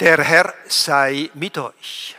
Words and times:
Der 0.00 0.24
Herr 0.24 0.54
sei 0.66 1.30
mit 1.34 1.58
euch. 1.58 2.16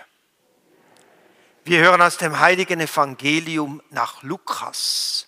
Wir 1.63 1.79
hören 1.79 2.03
aus 2.03 2.15
dem 2.15 2.39
heiligen 2.39 2.79
Evangelium 2.79 3.81
nach 3.89 4.21
Lukas. 4.21 5.27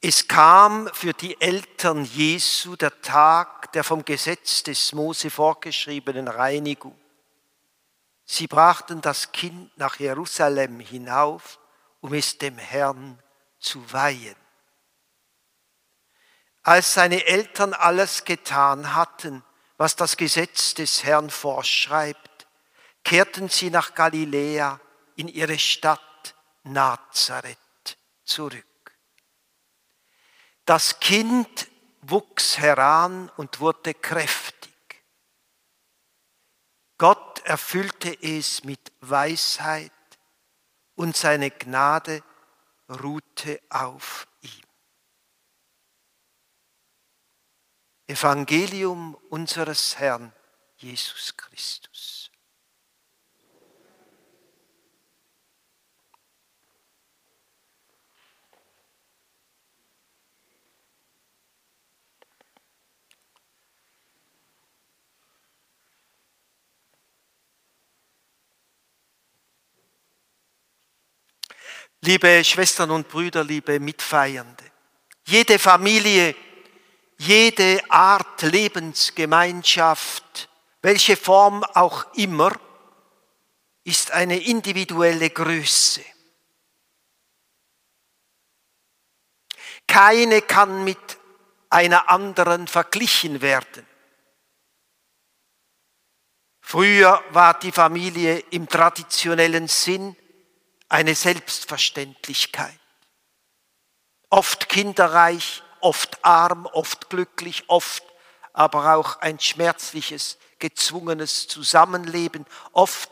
Es 0.00 0.28
kam 0.28 0.88
für 0.92 1.12
die 1.14 1.40
Eltern 1.40 2.04
Jesu 2.04 2.76
der 2.76 3.00
Tag 3.02 3.72
der 3.72 3.82
vom 3.82 4.04
Gesetz 4.04 4.62
des 4.62 4.92
Mose 4.92 5.30
vorgeschriebenen 5.30 6.28
Reinigung. 6.28 6.96
Sie 8.24 8.46
brachten 8.46 9.00
das 9.00 9.32
Kind 9.32 9.76
nach 9.76 9.98
Jerusalem 9.98 10.78
hinauf, 10.78 11.58
um 12.00 12.14
es 12.14 12.38
dem 12.38 12.56
Herrn 12.56 13.20
zu 13.58 13.92
weihen. 13.92 14.43
Als 16.64 16.94
seine 16.94 17.26
Eltern 17.26 17.74
alles 17.74 18.24
getan 18.24 18.94
hatten, 18.94 19.44
was 19.76 19.96
das 19.96 20.16
Gesetz 20.16 20.72
des 20.72 21.04
Herrn 21.04 21.28
vorschreibt, 21.28 22.46
kehrten 23.04 23.50
sie 23.50 23.68
nach 23.68 23.94
Galiläa 23.94 24.80
in 25.14 25.28
ihre 25.28 25.58
Stadt 25.58 26.34
Nazareth 26.62 27.98
zurück. 28.24 28.64
Das 30.64 31.00
Kind 31.00 31.68
wuchs 32.00 32.56
heran 32.56 33.30
und 33.36 33.60
wurde 33.60 33.92
kräftig. 33.92 35.04
Gott 36.96 37.40
erfüllte 37.40 38.16
es 38.22 38.64
mit 38.64 38.92
Weisheit 39.00 39.92
und 40.94 41.14
seine 41.14 41.50
Gnade 41.50 42.22
ruhte 42.88 43.60
auf 43.68 44.26
ihm. 44.40 44.64
Evangelium 48.06 49.16
unseres 49.30 49.98
Herrn 49.98 50.32
Jesus 50.76 51.34
Christus. 51.36 52.30
Liebe 72.02 72.44
Schwestern 72.44 72.90
und 72.90 73.08
Brüder, 73.08 73.42
liebe 73.42 73.80
Mitfeiernde, 73.80 74.64
jede 75.24 75.58
Familie 75.58 76.36
jede 77.18 77.80
Art 77.90 78.42
Lebensgemeinschaft, 78.42 80.48
welche 80.82 81.16
Form 81.16 81.64
auch 81.74 82.12
immer, 82.14 82.52
ist 83.84 84.10
eine 84.10 84.38
individuelle 84.38 85.30
Größe. 85.30 86.04
Keine 89.86 90.42
kann 90.42 90.84
mit 90.84 90.98
einer 91.68 92.08
anderen 92.08 92.68
verglichen 92.68 93.42
werden. 93.42 93.86
Früher 96.60 97.22
war 97.30 97.58
die 97.58 97.72
Familie 97.72 98.38
im 98.50 98.68
traditionellen 98.68 99.68
Sinn 99.68 100.16
eine 100.88 101.14
Selbstverständlichkeit. 101.14 102.78
Oft 104.30 104.68
kinderreich, 104.68 105.63
oft 105.84 106.24
arm, 106.24 106.66
oft 106.66 107.10
glücklich, 107.10 107.64
oft 107.68 108.02
aber 108.52 108.94
auch 108.94 109.20
ein 109.20 109.38
schmerzliches, 109.38 110.38
gezwungenes 110.58 111.48
Zusammenleben, 111.48 112.46
oft 112.72 113.10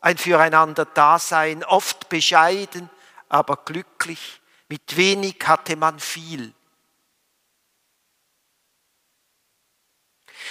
ein 0.00 0.18
Füreinander-Dasein, 0.18 1.64
oft 1.64 2.08
bescheiden, 2.08 2.90
aber 3.28 3.56
glücklich. 3.56 4.40
Mit 4.68 4.96
wenig 4.96 5.36
hatte 5.44 5.76
man 5.76 5.98
viel. 5.98 6.54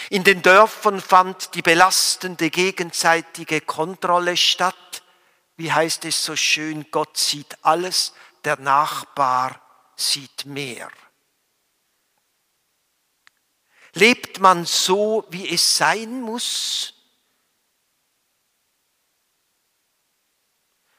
In 0.09 0.24
den 0.24 0.42
Dörfern 0.42 1.00
fand 1.00 1.53
die 1.53 1.62
belastende 1.62 2.50
gegenseitige 2.50 3.62
Kontrolle 3.62 4.36
statt. 4.36 5.03
Wie 5.58 5.72
heißt 5.72 6.06
es 6.06 6.24
so 6.24 6.36
schön, 6.36 6.90
Gott 6.92 7.18
sieht 7.18 7.58
alles, 7.62 8.14
der 8.44 8.59
Nachbar 8.59 9.62
sieht 9.96 10.46
mehr. 10.46 10.90
Lebt 13.94 14.40
man 14.40 14.66
so, 14.66 15.25
wie 15.29 15.50
es 15.50 15.78
sein 15.78 16.22
muss? 16.22 16.94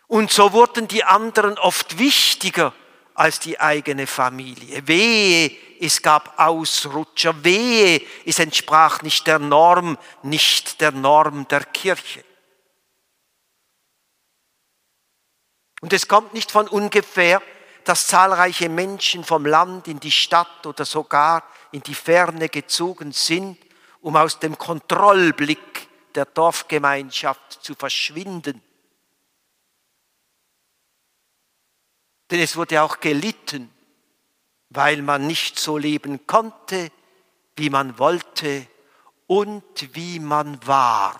Und 0.08 0.30
so 0.30 0.52
wurden 0.52 0.88
die 0.88 1.04
anderen 1.04 1.58
oft 1.58 1.98
wichtiger 1.98 2.74
als 3.14 3.40
die 3.40 3.58
eigene 3.58 4.06
Familie. 4.06 4.86
Wehe, 4.86 5.56
es 5.80 6.02
gab 6.02 6.38
Ausrutscher. 6.38 7.42
Wehe, 7.44 8.02
es 8.26 8.38
entsprach 8.38 9.00
nicht 9.00 9.26
der 9.26 9.38
Norm, 9.38 9.96
nicht 10.22 10.82
der 10.82 10.92
Norm 10.92 11.48
der 11.48 11.64
Kirche. 11.64 12.24
Und 15.80 15.92
es 15.92 16.06
kommt 16.08 16.34
nicht 16.34 16.52
von 16.52 16.68
ungefähr, 16.68 17.42
dass 17.84 18.06
zahlreiche 18.06 18.68
Menschen 18.68 19.24
vom 19.24 19.44
Land 19.44 19.88
in 19.88 19.98
die 19.98 20.12
Stadt 20.12 20.66
oder 20.66 20.84
sogar 20.84 21.42
in 21.72 21.82
die 21.82 21.94
Ferne 21.94 22.48
gezogen 22.48 23.12
sind, 23.12 23.58
um 24.00 24.16
aus 24.16 24.38
dem 24.38 24.56
Kontrollblick 24.58 25.88
der 26.14 26.26
Dorfgemeinschaft 26.26 27.64
zu 27.64 27.74
verschwinden. 27.74 28.62
Denn 32.30 32.40
es 32.40 32.56
wurde 32.56 32.82
auch 32.82 33.00
gelitten, 33.00 33.70
weil 34.70 35.02
man 35.02 35.26
nicht 35.26 35.58
so 35.58 35.76
leben 35.76 36.26
konnte, 36.26 36.90
wie 37.56 37.70
man 37.70 37.98
wollte 37.98 38.66
und 39.26 39.94
wie 39.94 40.18
man 40.18 40.66
war. 40.66 41.18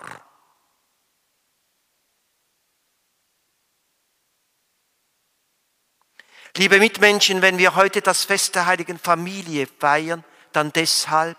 Liebe 6.57 6.77
Mitmenschen, 6.77 7.41
wenn 7.41 7.57
wir 7.57 7.75
heute 7.75 8.01
das 8.01 8.25
Fest 8.25 8.53
der 8.53 8.67
heiligen 8.67 8.99
Familie 8.99 9.65
feiern, 9.65 10.23
dann 10.55 10.71
deshalb, 10.73 11.37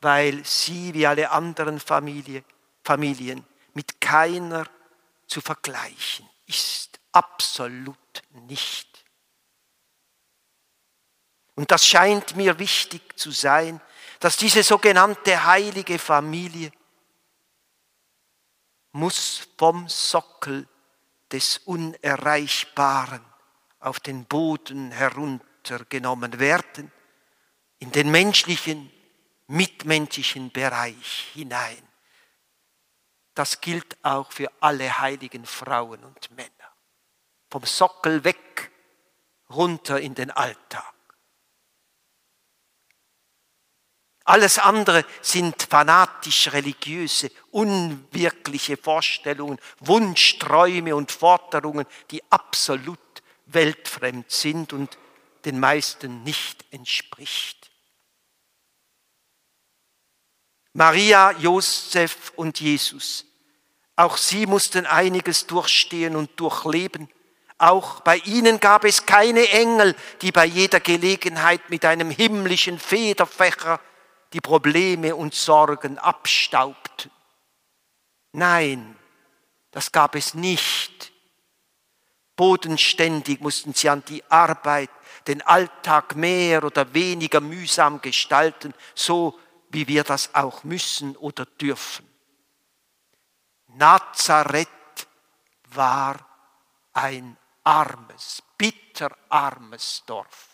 weil 0.00 0.44
sie 0.44 0.94
wie 0.94 1.06
alle 1.06 1.30
anderen 1.30 1.80
Familie, 1.80 2.44
Familien 2.84 3.44
mit 3.74 4.00
keiner 4.00 4.66
zu 5.26 5.40
vergleichen 5.40 6.28
ist. 6.46 6.98
Absolut 7.12 8.22
nicht. 8.46 9.04
Und 11.54 11.70
das 11.70 11.86
scheint 11.86 12.36
mir 12.36 12.58
wichtig 12.58 13.18
zu 13.18 13.30
sein, 13.30 13.80
dass 14.20 14.36
diese 14.36 14.62
sogenannte 14.62 15.44
heilige 15.44 15.98
Familie 15.98 16.72
muss 18.92 19.48
vom 19.58 19.88
Sockel 19.88 20.68
des 21.30 21.58
Unerreichbaren 21.58 23.24
auf 23.80 24.00
den 24.00 24.24
Boden 24.24 24.90
heruntergenommen 24.90 26.38
werden 26.38 26.90
in 27.78 27.92
den 27.92 28.10
menschlichen, 28.10 28.92
mitmenschlichen 29.46 30.50
Bereich 30.50 31.30
hinein. 31.34 31.82
Das 33.34 33.60
gilt 33.60 33.96
auch 34.02 34.32
für 34.32 34.50
alle 34.60 34.98
heiligen 34.98 35.46
Frauen 35.46 36.02
und 36.04 36.30
Männer. 36.32 36.50
Vom 37.50 37.64
Sockel 37.64 38.24
weg, 38.24 38.70
runter 39.50 40.00
in 40.00 40.14
den 40.14 40.30
Alltag. 40.30 40.94
Alles 44.24 44.58
andere 44.58 45.06
sind 45.22 45.62
fanatisch 45.62 46.52
religiöse, 46.52 47.30
unwirkliche 47.50 48.76
Vorstellungen, 48.76 49.58
Wunschträume 49.80 50.94
und 50.94 51.10
Forderungen, 51.10 51.86
die 52.10 52.22
absolut 52.30 52.98
weltfremd 53.46 54.30
sind 54.30 54.74
und 54.74 54.98
den 55.46 55.58
meisten 55.58 56.24
nicht 56.24 56.66
entspricht. 56.70 57.57
Maria, 60.72 61.32
Josef 61.32 62.32
und 62.36 62.60
Jesus. 62.60 63.24
Auch 63.96 64.16
sie 64.16 64.46
mussten 64.46 64.86
einiges 64.86 65.46
durchstehen 65.46 66.14
und 66.14 66.38
durchleben. 66.38 67.08
Auch 67.58 68.00
bei 68.00 68.18
ihnen 68.18 68.60
gab 68.60 68.84
es 68.84 69.04
keine 69.04 69.48
Engel, 69.48 69.96
die 70.22 70.30
bei 70.30 70.44
jeder 70.44 70.78
Gelegenheit 70.78 71.68
mit 71.70 71.84
einem 71.84 72.10
himmlischen 72.10 72.78
Federfächer 72.78 73.80
die 74.32 74.40
Probleme 74.40 75.16
und 75.16 75.34
Sorgen 75.34 75.98
abstaubten. 75.98 77.10
Nein, 78.32 78.96
das 79.72 79.90
gab 79.90 80.14
es 80.14 80.34
nicht. 80.34 81.12
Bodenständig 82.36 83.40
mussten 83.40 83.74
sie 83.74 83.88
an 83.88 84.04
die 84.06 84.22
Arbeit, 84.30 84.90
den 85.26 85.42
Alltag 85.42 86.14
mehr 86.14 86.62
oder 86.62 86.94
weniger 86.94 87.40
mühsam 87.40 88.00
gestalten, 88.00 88.72
so 88.94 89.36
wie 89.70 89.86
wir 89.88 90.04
das 90.04 90.34
auch 90.34 90.64
müssen 90.64 91.16
oder 91.16 91.46
dürfen. 91.46 92.08
Nazareth 93.68 94.68
war 95.70 96.16
ein 96.92 97.36
armes, 97.64 98.42
bitterarmes 98.56 100.02
Dorf. 100.06 100.48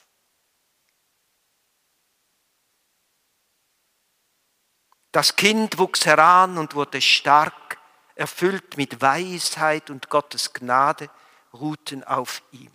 Das 5.13 5.37
Kind 5.37 5.79
wuchs 5.79 6.07
heran 6.07 6.59
und 6.59 6.75
wurde 6.75 7.01
stark, 7.01 7.79
erfüllt 8.17 8.77
mit 8.77 9.01
Weisheit 9.01 9.91
und 9.91 10.11
Gottes 10.11 10.53
Gnade 10.53 11.09
ruhten 11.53 12.03
auf 12.03 12.43
ihm. 12.51 12.73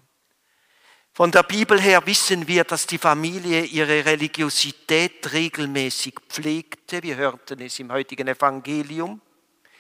Von 1.20 1.32
der 1.32 1.44
Bibel 1.44 1.82
her 1.82 2.06
wissen 2.06 2.48
wir, 2.48 2.64
dass 2.64 2.88
die 2.88 2.98
Familie 2.98 3.66
ihre 3.66 4.06
Religiosität 4.06 5.34
regelmäßig 5.34 6.16
pflegte. 6.30 7.04
Wir 7.04 7.18
hörten 7.18 7.60
es 7.60 7.78
im 7.80 7.92
heutigen 7.92 8.30
Evangelium. 8.30 9.20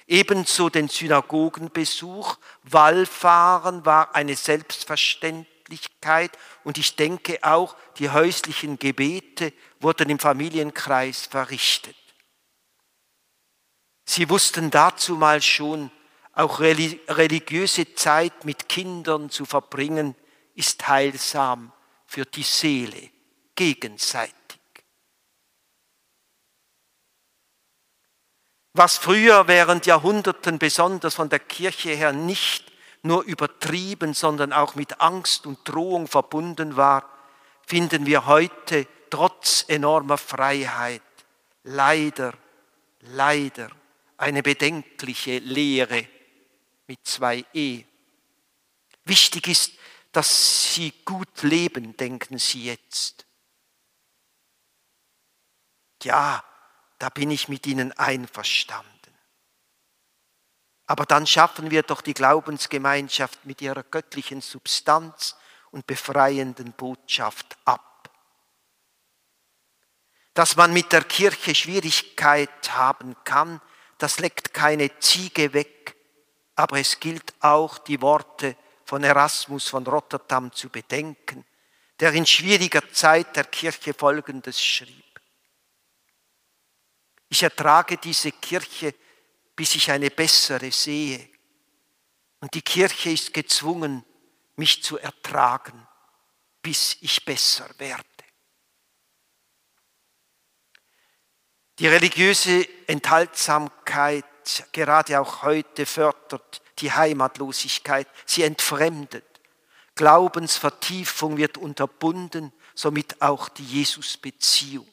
Ebenso 0.05 0.67
den 0.67 0.89
Synagogenbesuch. 0.89 2.35
Wallfahren 2.63 3.85
war 3.85 4.13
eine 4.15 4.35
Selbstverständlichkeit. 4.35 6.37
Und 6.65 6.77
ich 6.77 6.97
denke 6.97 7.39
auch, 7.41 7.77
die 7.99 8.09
häuslichen 8.09 8.77
Gebete 8.77 9.53
wurden 9.79 10.09
im 10.09 10.19
Familienkreis 10.19 11.27
verrichtet. 11.27 11.95
Sie 14.03 14.29
wussten 14.29 14.71
dazu 14.71 15.15
mal 15.15 15.41
schon, 15.41 15.89
auch 16.33 16.59
religiöse 16.59 17.95
Zeit 17.95 18.43
mit 18.43 18.67
Kindern 18.67 19.29
zu 19.29 19.45
verbringen, 19.45 20.15
ist 20.59 20.89
heilsam 20.89 21.71
für 22.05 22.25
die 22.25 22.43
Seele 22.43 23.09
gegenseitig. 23.55 24.35
Was 28.73 28.97
früher 28.97 29.47
während 29.47 29.85
Jahrhunderten 29.85 30.59
besonders 30.59 31.15
von 31.15 31.29
der 31.29 31.39
Kirche 31.39 31.91
her 31.91 32.11
nicht 32.11 32.71
nur 33.03 33.23
übertrieben, 33.23 34.13
sondern 34.13 34.51
auch 34.51 34.75
mit 34.75 34.99
Angst 34.99 35.45
und 35.45 35.59
Drohung 35.63 36.07
verbunden 36.07 36.75
war, 36.75 37.09
finden 37.65 38.05
wir 38.05 38.25
heute 38.25 38.85
trotz 39.09 39.63
enormer 39.69 40.17
Freiheit 40.17 41.01
leider, 41.63 42.33
leider 42.99 43.69
eine 44.17 44.43
bedenkliche 44.43 45.39
Lehre 45.39 46.05
mit 46.85 46.99
zwei 47.05 47.45
E. 47.53 47.85
Wichtig 49.05 49.47
ist, 49.47 49.78
dass 50.11 50.73
sie 50.73 50.91
gut 51.05 51.43
leben, 51.43 51.95
denken 51.95 52.37
sie 52.39 52.65
jetzt. 52.65 53.25
Ja, 56.03 56.43
da 56.97 57.09
bin 57.09 57.31
ich 57.31 57.47
mit 57.47 57.67
ihnen 57.67 57.91
einverstanden. 57.93 58.89
Aber 60.87 61.05
dann 61.05 61.27
schaffen 61.27 61.69
wir 61.69 61.83
doch 61.83 62.01
die 62.01 62.15
Glaubensgemeinschaft 62.15 63.45
mit 63.45 63.61
ihrer 63.61 63.83
göttlichen 63.83 64.41
Substanz 64.41 65.35
und 65.71 65.85
befreienden 65.85 66.73
Botschaft 66.73 67.57
ab. 67.65 68.09
Dass 70.33 70.55
man 70.55 70.73
mit 70.73 70.91
der 70.91 71.03
Kirche 71.03 71.53
Schwierigkeit 71.53 72.71
haben 72.71 73.15
kann, 73.23 73.61
das 73.99 74.19
leckt 74.19 74.53
keine 74.53 74.97
Ziege 74.99 75.53
weg, 75.53 75.95
aber 76.55 76.79
es 76.79 76.99
gilt 76.99 77.35
auch 77.41 77.77
die 77.77 78.01
Worte 78.01 78.55
von 78.89 79.03
Erasmus 79.03 79.67
von 79.67 79.85
Rotterdam 79.85 80.51
zu 80.51 80.67
bedenken, 80.69 81.45
der 81.99 82.11
in 82.13 82.25
schwieriger 82.25 82.91
Zeit 82.91 83.35
der 83.35 83.43
Kirche 83.43 83.93
Folgendes 83.93 84.59
schrieb. 84.59 85.21
Ich 87.27 87.43
ertrage 87.43 87.97
diese 87.97 88.31
Kirche, 88.31 88.95
bis 89.55 89.75
ich 89.75 89.91
eine 89.91 90.09
bessere 90.09 90.71
sehe. 90.71 91.29
Und 92.39 92.51
die 92.55 92.63
Kirche 92.63 93.11
ist 93.11 93.31
gezwungen, 93.31 94.03
mich 94.55 94.81
zu 94.81 94.97
ertragen, 94.97 95.87
bis 96.63 96.97
ich 97.01 97.23
besser 97.23 97.69
werde. 97.77 98.03
Die 101.77 101.87
religiöse 101.87 102.67
Enthaltsamkeit, 102.87 104.25
gerade 104.71 105.21
auch 105.21 105.43
heute, 105.43 105.85
fördert 105.85 106.63
die 106.81 106.91
Heimatlosigkeit, 106.91 108.07
sie 108.25 108.43
entfremdet. 108.43 109.25
Glaubensvertiefung 109.95 111.37
wird 111.37 111.57
unterbunden, 111.57 112.53
somit 112.73 113.21
auch 113.21 113.49
die 113.49 113.65
Jesusbeziehung. 113.65 114.87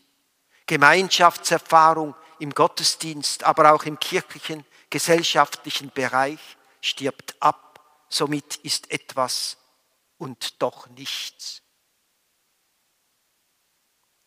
Gemeinschaftserfahrung 0.66 2.14
im 2.40 2.50
Gottesdienst, 2.50 3.44
aber 3.44 3.72
auch 3.72 3.84
im 3.84 3.98
kirchlichen, 3.98 4.64
gesellschaftlichen 4.90 5.90
Bereich 5.90 6.40
stirbt 6.80 7.36
ab, 7.40 7.80
somit 8.08 8.56
ist 8.56 8.90
etwas 8.90 9.56
und 10.18 10.60
doch 10.62 10.88
nichts. 10.88 11.62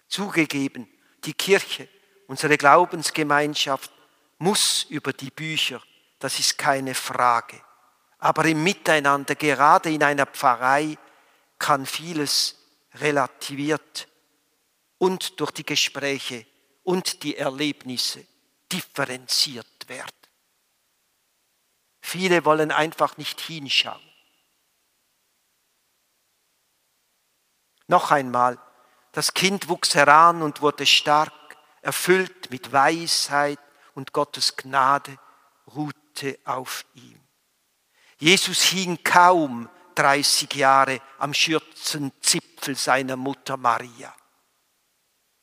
Zugegeben, 0.07 0.87
die 1.25 1.33
Kirche, 1.33 1.87
unsere 2.27 2.57
Glaubensgemeinschaft 2.57 3.91
muss 4.37 4.83
über 4.89 5.13
die 5.13 5.29
Bücher 5.29 5.81
das 6.19 6.39
ist 6.39 6.57
keine 6.57 6.93
Frage. 6.93 7.59
Aber 8.19 8.45
im 8.45 8.63
Miteinander, 8.63 9.35
gerade 9.35 9.91
in 9.91 10.03
einer 10.03 10.25
Pfarrei, 10.25 10.97
kann 11.57 11.85
vieles 11.85 12.55
relativiert 12.95 14.07
und 14.97 15.39
durch 15.39 15.51
die 15.51 15.65
Gespräche 15.65 16.45
und 16.83 17.23
die 17.23 17.37
Erlebnisse 17.37 18.25
differenziert 18.71 19.87
werden. 19.87 20.09
Viele 22.01 22.43
wollen 22.45 22.71
einfach 22.71 23.17
nicht 23.17 23.39
hinschauen. 23.39 24.01
Noch 27.87 28.11
einmal, 28.11 28.59
das 29.11 29.33
Kind 29.33 29.67
wuchs 29.67 29.95
heran 29.95 30.41
und 30.41 30.61
wurde 30.61 30.85
stark, 30.85 31.33
erfüllt 31.81 32.51
mit 32.51 32.71
Weisheit 32.71 33.59
und 33.95 34.13
Gottes 34.13 34.55
Gnade, 34.55 35.17
ruht 35.73 35.95
ruhte 36.19 36.39
auf 36.45 36.85
ihm. 36.95 37.19
Jesus 38.17 38.63
hing 38.63 39.01
kaum 39.03 39.69
30 39.95 40.53
Jahre 40.55 41.01
am 41.17 41.33
Schürzenzipfel 41.33 42.75
seiner 42.75 43.15
Mutter 43.15 43.57
Maria. 43.57 44.13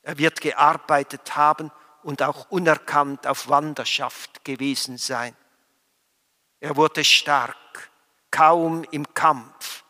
Er 0.03 0.17
wird 0.17 0.41
gearbeitet 0.41 1.35
haben 1.35 1.71
und 2.03 2.21
auch 2.21 2.49
unerkannt 2.49 3.27
auf 3.27 3.49
Wanderschaft 3.49 4.43
gewesen 4.45 4.97
sein. 4.97 5.35
Er 6.59 6.75
wurde 6.75 7.03
stark, 7.03 7.91
kaum 8.31 8.83
im 8.91 9.13
Kampf. 9.13 9.83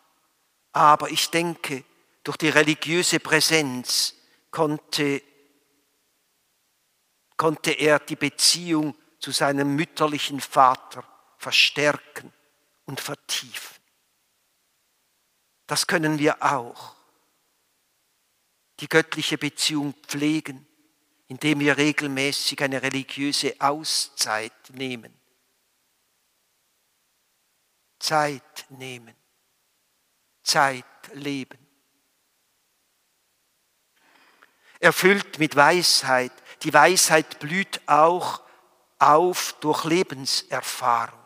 Aber 0.72 1.10
ich 1.10 1.30
denke, 1.30 1.84
durch 2.24 2.38
die 2.38 2.50
religiöse 2.50 3.20
Präsenz 3.20 4.16
konnte, 4.52 5.22
konnte 7.38 7.72
er 7.72 8.00
die 8.00 8.16
Beziehung 8.16 8.96
zu 9.20 9.32
seinem 9.32 9.76
mütterlichen 9.76 10.40
Vater 10.40 11.04
verstärken 11.38 12.34
und 12.86 13.02
vertiefen. 13.02 13.78
Das 15.68 15.88
können 15.88 16.18
wir 16.20 16.42
auch. 16.42 16.96
Die 18.80 18.88
göttliche 18.88 19.38
Beziehung 19.38 19.94
pflegen, 20.08 20.66
indem 21.28 21.60
wir 21.60 21.78
regelmäßig 21.78 22.62
eine 22.64 22.82
religiöse 22.82 23.56
Auszeit 23.60 24.54
nehmen. 24.70 25.14
Zeit 28.00 28.66
nehmen. 28.70 29.16
Zeit 30.44 30.86
leben. 31.14 31.58
Erfüllt 34.80 35.40
mit 35.40 35.56
Weisheit. 35.56 36.32
Die 36.64 36.74
Weisheit 36.74 37.40
blüht 37.40 37.82
auch 37.88 38.47
auf 39.00 39.56
durch 39.60 39.86
Lebenserfahrung. 39.86 41.20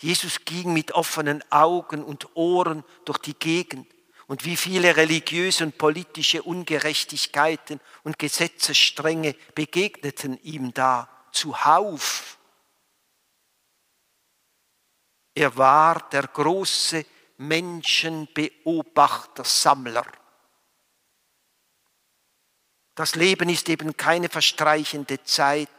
Jesus 0.00 0.44
ging 0.44 0.72
mit 0.72 0.92
offenen 0.92 1.42
Augen 1.50 2.04
und 2.04 2.36
Ohren 2.36 2.84
durch 3.04 3.18
die 3.18 3.34
Gegend 3.34 3.86
und 4.28 4.44
wie 4.44 4.56
viele 4.56 4.96
religiöse 4.96 5.64
und 5.64 5.78
politische 5.78 6.42
Ungerechtigkeiten 6.42 7.80
und 8.04 8.18
Gesetzesstränge 8.18 9.34
begegneten 9.54 10.38
ihm 10.42 10.74
da 10.74 11.08
zuhauf. 11.32 12.36
Er 15.34 15.56
war 15.56 16.06
der 16.10 16.24
große 16.24 17.06
Menschenbeobachter, 17.38 19.44
Sammler. 19.44 20.04
Das 22.94 23.14
Leben 23.14 23.48
ist 23.48 23.66
eben 23.68 23.96
keine 23.96 24.28
verstreichende 24.28 25.22
Zeit, 25.22 25.70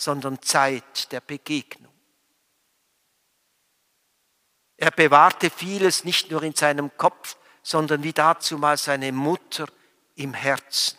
sondern 0.00 0.40
Zeit 0.40 1.12
der 1.12 1.20
Begegnung. 1.20 1.92
Er 4.76 4.90
bewahrte 4.90 5.50
vieles 5.50 6.04
nicht 6.04 6.30
nur 6.30 6.42
in 6.42 6.54
seinem 6.54 6.96
Kopf, 6.96 7.36
sondern 7.62 8.02
wie 8.02 8.14
dazu 8.14 8.56
mal 8.56 8.78
seine 8.78 9.12
Mutter 9.12 9.66
im 10.14 10.32
Herzen. 10.32 10.96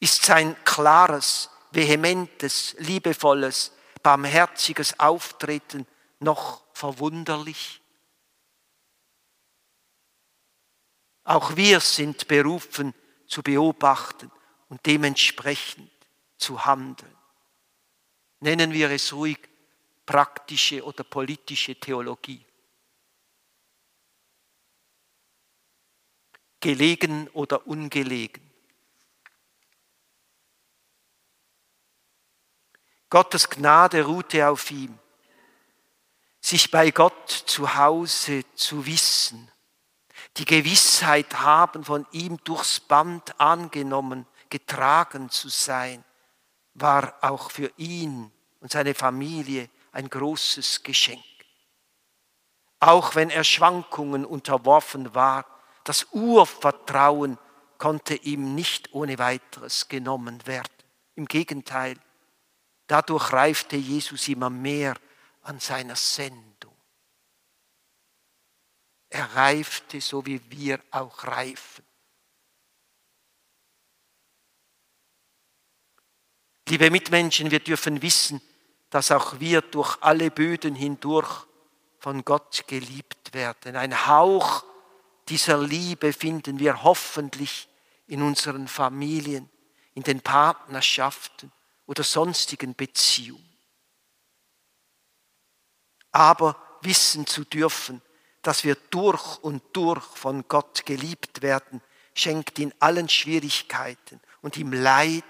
Ist 0.00 0.22
sein 0.24 0.54
klares, 0.64 1.48
vehementes, 1.70 2.76
liebevolles, 2.78 3.72
barmherziges 4.02 5.00
Auftreten 5.00 5.86
noch 6.18 6.62
verwunderlich? 6.74 7.80
Auch 11.22 11.56
wir 11.56 11.80
sind 11.80 12.28
berufen 12.28 12.92
zu 13.26 13.42
beobachten 13.42 14.30
und 14.68 14.84
dementsprechend 14.86 15.90
zu 16.36 16.64
handeln. 16.64 17.16
Nennen 18.40 18.72
wir 18.72 18.90
es 18.90 19.12
ruhig 19.12 19.38
praktische 20.06 20.84
oder 20.84 21.04
politische 21.04 21.74
Theologie. 21.74 22.44
Gelegen 26.60 27.28
oder 27.28 27.66
ungelegen. 27.66 28.42
Gottes 33.10 33.48
Gnade 33.48 34.04
ruhte 34.04 34.48
auf 34.48 34.70
ihm, 34.70 34.98
sich 36.40 36.70
bei 36.70 36.90
Gott 36.90 37.30
zu 37.30 37.76
Hause 37.76 38.44
zu 38.54 38.86
wissen, 38.86 39.50
die 40.36 40.44
Gewissheit 40.44 41.40
haben, 41.40 41.84
von 41.84 42.06
ihm 42.10 42.38
durchs 42.44 42.80
Band 42.80 43.38
angenommen, 43.40 44.26
getragen 44.54 45.30
zu 45.30 45.48
sein, 45.48 46.04
war 46.74 47.16
auch 47.22 47.50
für 47.50 47.72
ihn 47.76 48.30
und 48.60 48.70
seine 48.70 48.94
Familie 48.94 49.68
ein 49.90 50.08
großes 50.08 50.84
Geschenk. 50.84 51.24
Auch 52.78 53.16
wenn 53.16 53.30
er 53.30 53.42
Schwankungen 53.42 54.24
unterworfen 54.24 55.12
war, 55.12 55.44
das 55.82 56.06
Urvertrauen 56.12 57.36
konnte 57.78 58.14
ihm 58.14 58.54
nicht 58.54 58.94
ohne 58.94 59.18
weiteres 59.18 59.88
genommen 59.88 60.46
werden. 60.46 60.72
Im 61.16 61.26
Gegenteil, 61.26 61.98
dadurch 62.86 63.32
reifte 63.32 63.74
Jesus 63.74 64.28
immer 64.28 64.50
mehr 64.50 64.94
an 65.42 65.58
seiner 65.58 65.96
Sendung. 65.96 66.76
Er 69.08 69.34
reifte, 69.34 70.00
so 70.00 70.24
wie 70.26 70.40
wir 70.48 70.78
auch 70.92 71.24
reifen. 71.24 71.84
Liebe 76.68 76.90
Mitmenschen, 76.90 77.50
wir 77.50 77.60
dürfen 77.60 78.00
wissen, 78.00 78.40
dass 78.88 79.10
auch 79.10 79.38
wir 79.38 79.60
durch 79.60 79.98
alle 80.00 80.30
Böden 80.30 80.74
hindurch 80.74 81.46
von 81.98 82.24
Gott 82.24 82.64
geliebt 82.66 83.34
werden. 83.34 83.76
Ein 83.76 84.06
Hauch 84.06 84.64
dieser 85.28 85.58
Liebe 85.58 86.12
finden 86.12 86.58
wir 86.58 86.82
hoffentlich 86.82 87.68
in 88.06 88.22
unseren 88.22 88.68
Familien, 88.68 89.50
in 89.94 90.02
den 90.02 90.20
Partnerschaften 90.20 91.52
oder 91.86 92.02
sonstigen 92.02 92.74
Beziehungen. 92.74 93.58
Aber 96.12 96.56
wissen 96.80 97.26
zu 97.26 97.44
dürfen, 97.44 98.00
dass 98.42 98.64
wir 98.64 98.76
durch 98.90 99.38
und 99.38 99.62
durch 99.72 100.04
von 100.04 100.44
Gott 100.48 100.86
geliebt 100.86 101.42
werden, 101.42 101.82
schenkt 102.14 102.58
in 102.58 102.72
allen 102.78 103.08
Schwierigkeiten 103.08 104.20
und 104.40 104.56
im 104.56 104.72
Leid 104.72 105.24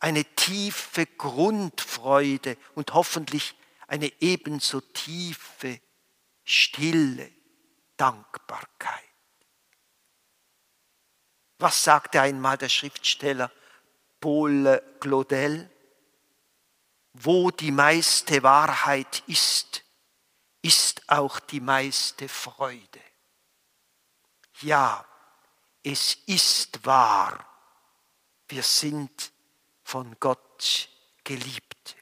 eine 0.00 0.24
tiefe 0.24 1.06
Grundfreude 1.06 2.56
und 2.74 2.94
hoffentlich 2.94 3.54
eine 3.86 4.12
ebenso 4.20 4.80
tiefe, 4.80 5.80
stille 6.44 7.30
Dankbarkeit. 7.96 9.04
Was 11.58 11.82
sagte 11.82 12.20
einmal 12.20 12.56
der 12.56 12.68
Schriftsteller 12.68 13.50
Paul 14.20 14.80
Claudel? 15.00 15.70
Wo 17.14 17.50
die 17.50 17.72
meiste 17.72 18.42
Wahrheit 18.44 19.24
ist, 19.26 19.82
ist 20.62 21.10
auch 21.10 21.40
die 21.40 21.60
meiste 21.60 22.28
Freude. 22.28 23.00
Ja, 24.60 25.04
es 25.82 26.14
ist 26.26 26.84
wahr, 26.84 27.44
wir 28.48 28.62
sind 28.62 29.32
von 29.88 30.16
Gott 30.20 30.90
geliebt. 31.24 31.96